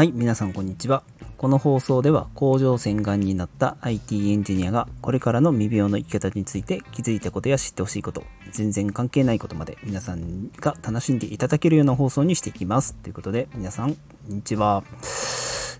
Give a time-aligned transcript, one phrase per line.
[0.00, 1.02] はい、皆さんこんにちは。
[1.36, 12.94] この放送では工場洗顔になった IT エンジニアがこれからの未病の生き方について気づいたことや知ってほしいこと、全然関係ないことまで皆さんが楽しんでいただけるような放送にしていきます。
[12.94, 14.00] ということで皆さん、こ
[14.30, 14.84] んにちは。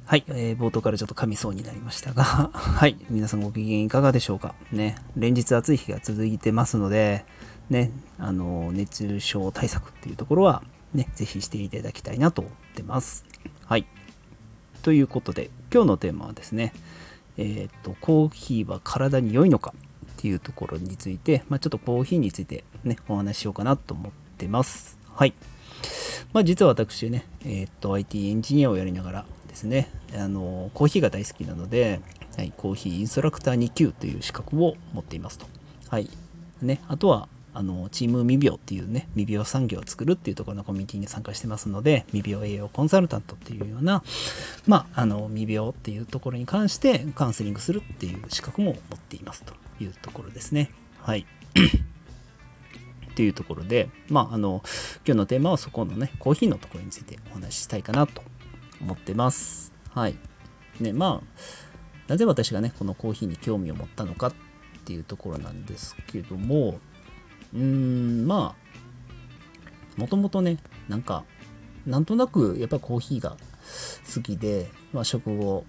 [0.05, 4.55] はい、えー、冒頭からちょっと噛みそうになりましたが、 はい、皆さんご機嫌いかがでしょうか？
[4.71, 7.25] ね、連日暑い日が続いてますので、
[7.71, 10.63] ね、あの、熱中症対策っていうところは、
[10.93, 13.25] ね、ぜひしていただきたいなと思ってます。
[13.65, 13.87] はい。
[14.83, 16.73] ということで、今日のテーマはですね、
[17.37, 19.75] えっ、と、コーヒーは体に良いのか
[20.13, 24.99] っていうところについて、まあ、ちょっとコーヒーについてね、お話ししようかなと思ってます。
[25.15, 25.35] はい。
[26.33, 32.01] まあ、実は私ね、えっ、と、IT エンジニアをやりながらですね、あの、コーヒーが大好きなので、
[32.37, 35.47] はい、コーヒーインストラクター2級という資格を持っていますと。
[35.89, 36.09] はい。
[36.63, 44.03] ね、あとは、あのチーム未病っていうね未病産業を作るっていうところのコミュニティに参加してますので未病栄養コンサルタントっていうような
[44.67, 50.71] まああの未病っていうところに関してカウンセリングするっていう資格も持っていますというところですね。
[51.01, 51.27] はい。
[53.11, 54.63] っていうところでまああの
[55.05, 58.23] 今日のテーマはそこのねコーヒーのところについてお話ししたいかなと
[58.81, 59.73] 思ってます。
[59.91, 60.17] はい。
[60.81, 61.41] ねまあ
[62.09, 64.33] なぜ私がねこのコーヒーに興味を持ったのかっ
[64.85, 66.81] ていうところなんですけども
[67.55, 71.25] うーん、まあ、もともとね、なんか、
[71.87, 73.37] なんとなくやっぱコーヒーが
[74.15, 75.65] 好きで、まあ、食後、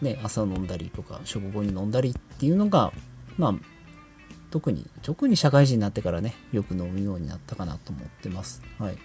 [0.00, 2.92] ね、朝飲んだりとか、食後に飲んだりっていうのが、
[3.38, 3.54] まあ、
[4.50, 8.62] 特に、特に社会人になってからね、よく飲むようになったかなと思ってます。
[8.78, 8.98] はい。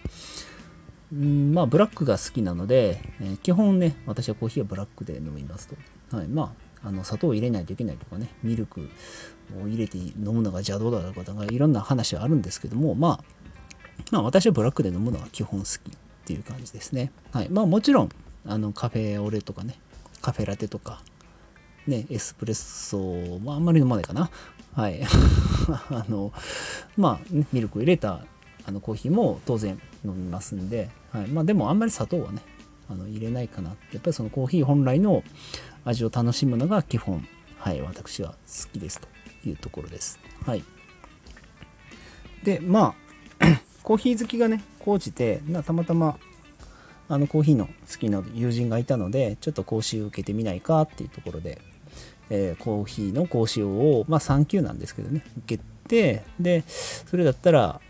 [1.14, 5.76] うんまあ、ブラックが好きなので、えー、基本ね、私はコーヒーはブラックで飲みますと。
[6.16, 6.28] はい。
[6.28, 8.90] まあ、あの砂糖を入れないといけないとかねミルク
[9.62, 13.24] を入れて飲むのが邪道だとかいろんな話はあるんですけども、まあ、
[14.12, 17.12] まあ私はブラックで飲むのが基本好きっていう感じですね。
[17.32, 17.50] はい。
[17.50, 18.10] まあもちろん
[18.46, 19.76] あのカフェオレとかね
[20.22, 21.02] カフェラテとか
[21.88, 24.30] ねエスプレッソまああんまり飲まないかな。
[24.74, 25.02] はい。
[25.90, 26.32] あの
[26.98, 28.26] まあ、ね、ミルクを入れた
[28.66, 32.42] あのコーヒーも当然飲みますんで、はい、まあでもあんまり砂糖はね
[32.92, 35.24] あの入れないかなやっぱりそのコーヒー本来の
[35.86, 37.26] 味を楽しむのが基本、
[37.58, 39.08] はい、私は好きですと
[39.48, 40.20] いうところです。
[40.46, 40.64] はい。
[42.44, 42.96] で、ま
[43.40, 46.18] あ、 コーヒー好きがね、高じて、たまたま、
[47.08, 51.62] あの、コーヒーの好きな友人がいたので、ちょっと講習受けてみないかっていうところで、
[52.30, 57.82] えー、コーヒーの講習を、まあ3級なんですけどね、受けて、で、それだったら、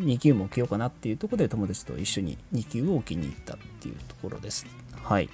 [0.00, 4.66] 2級も受けようかなっていうところで友達と一緒に2級を受けに行ったっていうところです。
[5.02, 5.28] はい。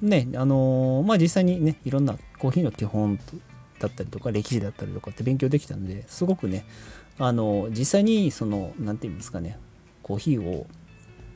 [0.00, 3.18] ね、あのー、まあ実際にね、いろんなコーヒーの基本
[3.80, 6.64] だったりとか、歴史だったりとかって勉強できたので、すごくね、
[7.18, 9.58] あのー、実際にその、何て言うんですかね、
[10.02, 10.66] コーヒーを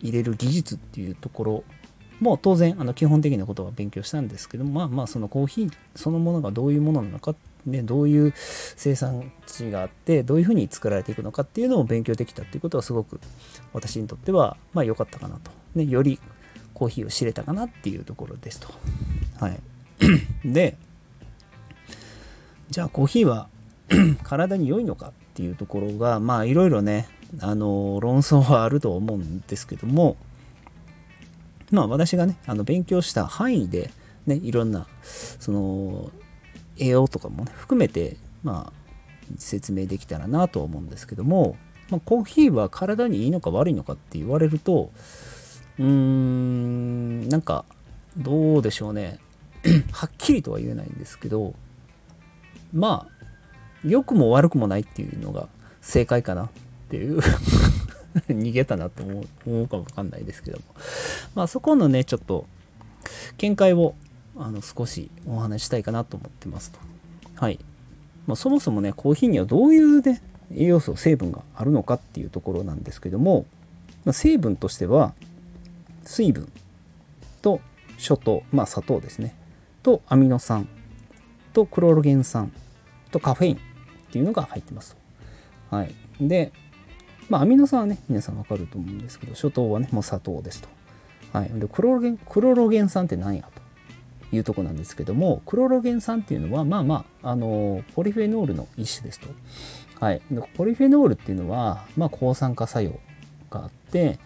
[0.01, 1.65] 入れる技術っていうところ
[2.21, 7.37] も当然あの基本的なことは勉強したんですけどまあまあそのコーヒーそのものがどういうものなのかっ、
[7.67, 13.21] ね、どういう生産地があってどういうふうに作られていくのかっていうのを勉強できたっていうことはすごく
[13.73, 16.19] 私にとってはまあ良かったかなと、ね、より
[16.75, 18.69] コーヒーを知れたかなっていうところですと。
[19.39, 19.61] はい。
[20.45, 20.77] で、
[22.71, 23.49] じゃあコーヒーは
[24.25, 27.07] 体に良いのかっていうところが、まあいろいろね、
[27.41, 30.17] あの、論争はあると思うんですけども、
[31.71, 33.91] まあ私がね、あの勉強した範囲で、
[34.27, 36.11] ね、いろんな、その、
[36.79, 38.83] 栄養とかも、含めて、まあ、
[39.39, 41.57] 説明できたらなと思うんですけども、
[41.91, 44.91] まあ、コーヒーは体にいいのか悪いのかって言われると、
[45.79, 47.65] うーん、なんか、
[48.17, 49.19] どうでしょうね。
[49.93, 51.55] はっきりとは言えないんですけど、
[52.73, 53.27] まあ、
[53.85, 55.49] 良くも悪くもないっていうのが
[55.81, 56.49] 正解かなっ
[56.89, 57.21] ていう
[58.29, 60.65] 逃げたなと思う思うかもわかんないですけども。
[61.35, 62.47] まあそこのね、ちょっと、
[63.39, 63.95] 見解を
[64.37, 66.79] あの少しお話したいかなと思ってますと。
[67.37, 67.59] はい。
[68.27, 70.23] まあ、そもそもね、コーヒーにはどういうね、
[70.55, 73.47] 栄養素、成分があるのかっていうところなんですけども、
[74.05, 75.15] まあ、成分としては、
[76.05, 76.51] 水分
[77.41, 77.61] と
[77.99, 79.35] 諸糖、まあ砂糖ですね、
[79.83, 80.69] とアミノ酸
[81.53, 82.53] とクロロゲン酸
[83.11, 83.59] とカフェインっ
[84.11, 84.97] ていうのが入ってます。
[85.71, 85.95] はい。
[86.21, 86.53] で、
[87.29, 90.69] まあアミノ酸はね、皆さんわかると思うんですけど、諸糖はね、もう砂糖ですと。
[91.33, 91.51] はい。
[91.55, 93.49] で、クロロゲン、クロロゲン酸って何や
[94.33, 99.29] いうとこなんですけども、クロロゲン酸っていうのは、まあまあ、あの、ポリフェノールの一種ですと。
[100.01, 100.23] はい。
[100.55, 102.99] ポリフェノールっていうのは、まあ抗酸化作用
[103.51, 104.19] があって、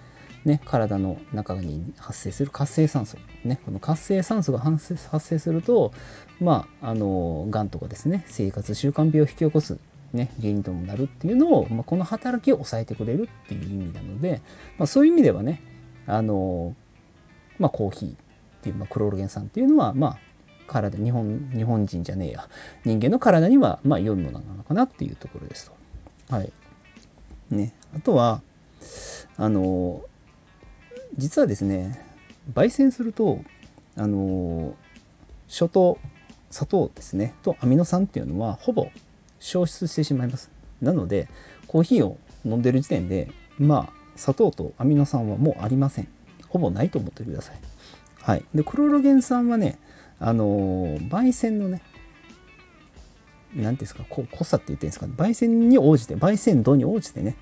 [0.47, 5.93] ね、体の中に発生する活性酸素、ね、この活性酸素が発生すると、
[6.41, 9.77] まあ、あの、がんとかですね、生活習慣病を引き起こす、
[10.13, 14.41] ね、原因ともなるっていうのを、まあ、この働きを抑えてくれるっていう意味なので、
[14.79, 15.61] まあ、そういう意味ではね、
[16.07, 16.77] あの、
[17.59, 18.26] まあ、コーヒー
[18.67, 20.19] ていう、まあ、クロロゲン酸っていうのはまあ
[20.67, 22.49] 体日本日本人じゃねえや。
[22.85, 25.71] 人間の体にはまあ良いものなのかなっていうところです
[26.29, 26.35] と。
[26.35, 26.53] はい。
[27.51, 28.43] ね、あとは
[29.37, 30.03] あの
[31.17, 32.05] 実はですね
[32.53, 33.41] 焙煎すると
[33.97, 34.75] あの
[35.47, 35.99] 初糖
[36.51, 38.91] 砂糖ですねとアミノ酸っていうのはほぼ
[39.39, 40.51] 消失してしまいます。
[40.83, 41.29] なので
[41.69, 46.09] コーヒーを飲んでる時点でまあ砂糖とアミノ酸はもうありません。
[46.49, 47.57] ほぼないと思ってください。
[48.27, 48.45] はい。
[48.53, 49.79] でクロロゲン酸はね
[50.19, 51.81] あの焙煎のね
[53.55, 57.37] 何ですか濃さって言ってんですか、焙煎に応じて焙煎度に応じてね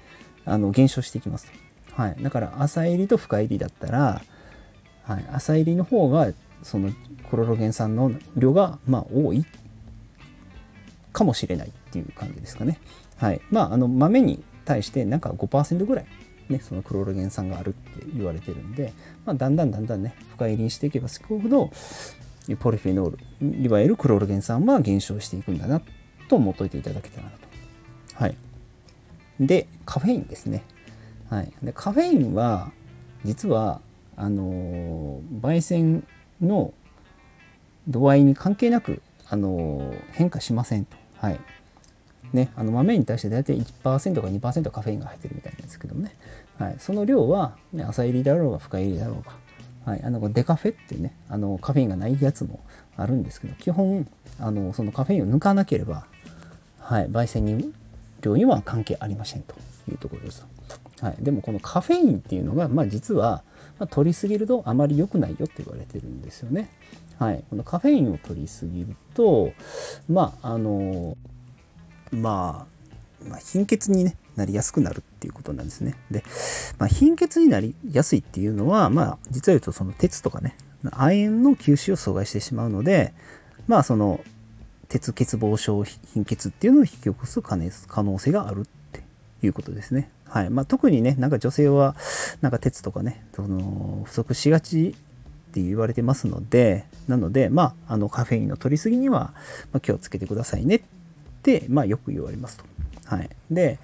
[0.44, 1.50] あの減少していきます。
[1.94, 4.20] はい、だから浅入りと深入りだったら、
[5.04, 6.30] はい、浅入りの方が
[6.62, 6.90] その
[7.30, 9.46] クロロゲン酸の量がまあ多い
[11.14, 12.78] かもしれないっていう感じですかね。
[13.16, 16.06] はい、まああの豆に対してなんか5%ぐらい
[16.48, 18.92] ね、そのクロロゲン酸があるって言われてるんで、
[19.24, 21.70] まあ、だんだんだんだんね深入りにしていけばすくほど
[22.58, 25.80] ポリフェノールいわゆるクロロゲン酸は減少していくんだな
[26.28, 27.38] と思っといていただけたらなと。
[28.14, 28.36] はい、
[29.40, 30.62] でカフェインですね。
[31.30, 32.70] はい、でカフェインは
[33.24, 33.80] 実は
[34.16, 36.06] あの焙煎
[36.40, 36.72] の
[37.88, 40.96] 度合いに関係なく、あの変化しませんと。
[41.16, 41.40] はい
[42.34, 46.16] ね、あの豆に対して大体1%か2%カフェインが入ってるみたいなんですけどもね、
[46.58, 52.58] はい、その量は、ね、朝入りだろうが深入りだろうが、はい、あのデカフェってねあのカフェインがないやつも
[52.96, 54.08] あるんですけど基本
[54.40, 56.06] あのそのカフェインを抜かなければ、
[56.80, 57.72] はい、焙煎に
[58.20, 59.54] 量には関係ありませんと
[59.88, 60.44] いうところです。
[61.00, 63.42] はい、でもこのカフェインっていうのが、まあ、実は、
[63.78, 66.70] まあ、取りすぎるとあまり良くないよって言われてるんですよね。
[67.18, 69.52] はい、このカフェインを取りすぎると
[70.08, 71.16] まああの
[72.14, 75.96] まあ、まあ、貧血に、ね、なりやすくなるっていうことなんですね。
[76.10, 76.24] で、
[76.78, 80.56] まあ、貧血になりやすいっていうのは、まあ、実は言うとその鉄とかね
[80.92, 83.14] 亜鉛の吸収を阻害してしまうので
[83.66, 84.20] まあその
[84.88, 89.02] 鉄欠乏症貧血っていうのを引き起こす可能性があるって
[89.42, 90.10] いうことですね。
[90.28, 91.94] はいまあ、特にねなんか女性は
[92.40, 99.32] なんか鉄とかねその不足しがちって言われてますのでなので、まあ、あのカフェインの取りすぎには、
[99.72, 100.82] ま気をつけてくださいねっ、
[101.68, 102.64] まあ、よく言われますと。
[103.06, 103.78] はい、で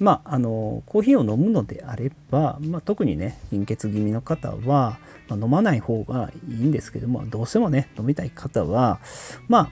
[0.00, 8.98] まああのコーヒーを飲むのであれば、まあ、特にね貧血気味の方は、まあ、飲まない方がいいんですけどもどうしてもね飲みたい方は
[9.46, 9.70] まあ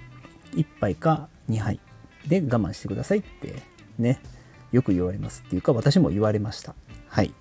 [0.56, 1.80] 1杯か2杯
[2.28, 3.62] で我慢してくださいって
[3.98, 4.20] ね
[4.70, 6.74] よく言われますっていうか私も言われました。
[7.08, 7.32] はい。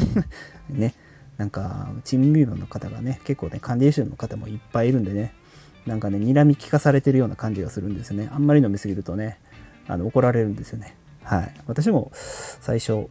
[0.70, 0.94] ね。
[1.36, 5.32] なんかチームビーバーの方がね結構ね管理ションの方もいっぱいいるんでね
[5.86, 8.28] なんかね睨み聞かされてるような感じがするんですよね。
[8.32, 9.38] あんまり飲みすぎるとね
[9.86, 10.96] あの怒られるんですよね。
[11.22, 11.54] はい。
[11.66, 13.08] 私も最初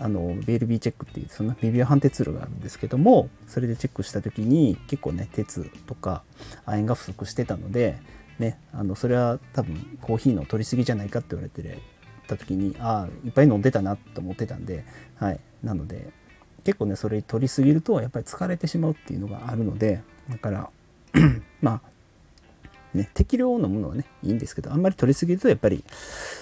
[0.00, 6.22] あの BLB チェックっていうそのビビア判定ツールがあるんですけどもそれでチェックした時に結構ね鉄とか
[6.64, 7.98] 亜鉛が不足してたので
[8.38, 11.78] ねあのそれは多分コーヒーの取りすぎじゃないかって言われて
[12.26, 14.84] た時にああいっぱい飲んでたなと思ってたんで、
[15.16, 16.08] はい、なので
[16.64, 20.70] 結構ねそれ取りすぎるとやっぱり疲れてしまうっていうのがあるのでだから
[21.60, 21.89] まあ
[22.94, 25.84] ね適量を飲むのはねいいんですけどあんまり取りすぎるとやっぱり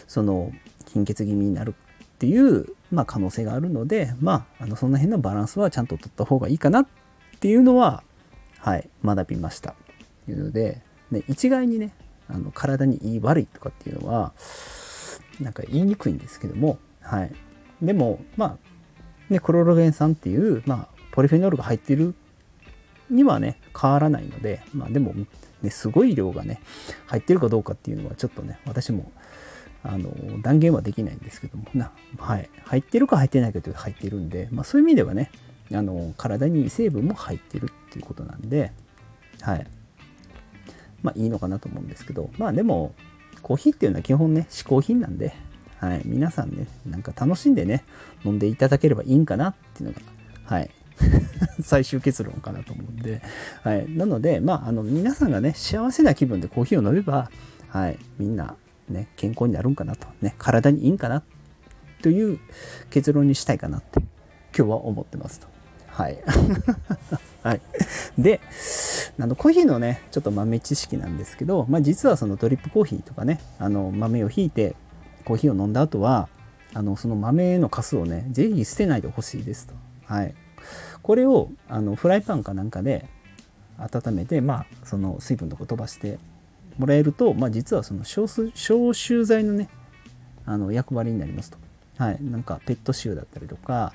[0.07, 0.53] その
[0.93, 6.87] 貧血気味になるっていう、まあ、可能性があるのでまああのその辺のバランスはちゃんと取った方がいいかなっ
[7.41, 8.03] ていうのは
[8.59, 9.75] はい学びました
[10.27, 11.93] というので、ね、一概にね
[12.29, 14.33] あの体にいい悪いとかっていうのは
[15.41, 17.33] なんか言いにくいんですけども、はい。
[17.81, 22.15] でも、まあ、ね、クロロゲン酸っていう、まあ、ポリフェノールが入っている
[23.11, 25.15] にはね、変わらないので、まあでも、
[25.63, 26.61] ね、すごい量がね、
[27.07, 29.11] 入ってるかどうかっていうのはちょっとね、私も、
[29.83, 30.13] あの、
[30.43, 32.49] 断言はできないんですけども、な、はい。
[32.65, 35.31] 入ってるか入ってないかというと入ってるんで、まあそういう意味ではね、
[35.73, 38.73] あの、体に成分も入ってるっていうことなんで、
[39.41, 39.67] はい。
[41.03, 42.95] まあいいのかなと思うんですけど、まあでも、
[43.43, 45.35] コーヒーっていうのは基本ね、嗜好品なんで、
[45.79, 47.85] はい、皆さんね、なんか楽しんでね、
[48.25, 50.01] 飲んでいただければいいんかなっていうのが、
[50.45, 50.71] はい、
[51.63, 53.23] 最終結論かなと思うんで、
[53.63, 57.31] はい、なので、まあ、あの、皆さんがね、幸せな気分でコーヒーを飲めば、
[57.69, 58.57] はい、みんな、
[58.89, 61.23] ね、健康になるんかなと、ね、体にいいんかな
[62.03, 62.39] という
[62.91, 64.01] 結論にしたいかなって、
[64.57, 65.49] 今日は思ってますと。
[65.89, 66.19] はい。
[67.43, 67.61] はい。
[68.17, 68.41] で、
[69.19, 74.77] あのコーヒーのね、ちょっと豆知識なんですけど、まあ、実はそのドリップコーヒーとかね、あの豆をひいて
[75.25, 76.29] コーヒーを飲んだ後は、
[76.75, 79.75] あのその豆のカスをね、ぜひ捨てないでほしいですと。
[80.05, 80.35] はい。
[81.09, 83.07] これをあのフライパンかなんかで
[83.79, 86.19] 温めて、まあ、その水分とか飛ばして
[86.77, 88.29] もらえると、まあ、実はその消
[88.93, 89.71] 臭剤のね、
[90.45, 91.57] あの役割になりますと。
[91.97, 92.19] はい。
[92.23, 93.95] なんかペット臭だったりとか、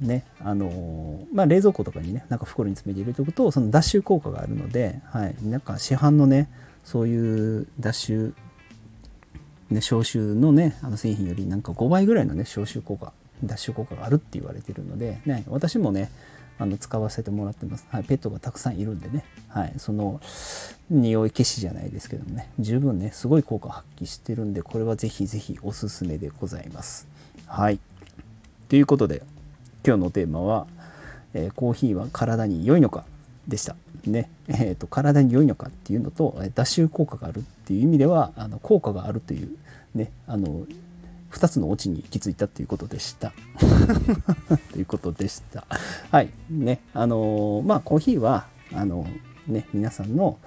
[0.00, 6.48] ね、あのー、まあ、冷蔵庫とかにね、なんか袋に詰めて入れておくと、その脱臭効果があるので、はい、なんか市販のね、
[6.84, 8.34] そういう脱臭、
[9.68, 13.12] ね、消臭のね、あの製品よりなんか5倍ぐらいのね、消臭効果、
[13.44, 16.10] 脱臭効果があるって言われてるので、ね、私もね、
[16.60, 20.20] あの使わせてもらってます、はい、ペットがたくさんいるんでね、はい、その
[20.90, 22.50] 匂い消しじゃないですけどもね。
[22.58, 27.08] 十分ねすごい効果発揮してるんでこれはぜひぜひおすすめでございます。
[27.46, 27.80] はい。
[28.68, 29.22] ということで
[29.86, 30.66] 今日のテーマは、
[31.32, 33.06] えー、コーヒーは体に良いのか
[33.48, 33.74] でした。
[34.04, 34.28] ね。
[34.48, 39.56] えーと、体に良いのかっていうのと脱臭効果があるっていう意味ではあの効果があるという
[39.94, 40.66] ねあの
[41.30, 43.32] 2つのオチに行き着いたということでした。
[44.72, 45.66] ということでした。
[46.10, 46.30] はい。
[46.50, 46.80] ね。
[46.92, 50.38] あのー、まあ、コーヒーは、あのー、ね、皆さんの、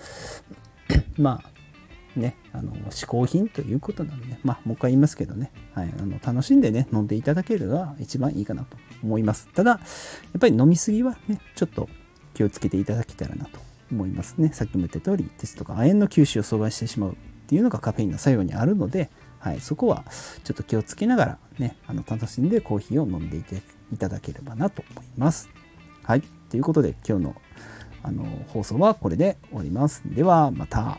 [1.18, 9.48] まあ、ね、あの、嗜好品ということなので、ね、まあ、もう一回言いますけどね、はい、あの、楽しんでね、飲んでいただけるのが一番いいかなと思います。
[9.54, 11.90] ただ、やっぱり飲みすぎはね、ちょっと
[12.34, 13.60] 気をつけていただけたらなと
[13.92, 14.52] 思いますね。
[14.54, 17.16] さっきも言った通り、ですとか、亜鉛の吸収を阻害してしまうっ
[17.48, 19.10] ていうのがカフェインの作用にあるので、
[19.44, 20.06] はい、そこは
[20.46, 25.50] ちょっと気をつけながらね、あの楽しんでコーヒーを飲んでいていただければなと思います。
[26.02, 27.36] はい、ということで今日の
[28.04, 30.02] あの放送はこれで終わります。
[30.06, 30.98] ではまた。